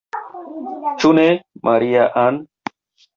[1.03, 1.25] Ĉu ne,
[1.69, 2.41] Maria-Ann?